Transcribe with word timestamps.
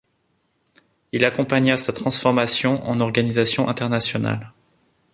Il 1.11 1.23
accompagna 1.25 1.77
sa 1.77 1.93
transformation 1.93 2.83
en 2.89 2.99
organisation 3.01 3.69
internationale. 3.69 4.51